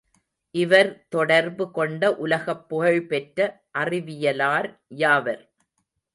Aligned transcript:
இவர் 0.55 0.89
தொடர்பு 1.09 1.71
கொண்ட 1.71 2.09
உலகப்புகழ்பெற்ற 2.23 3.39
அறிவியலார் 3.79 4.69
யாவர்? 4.97 5.43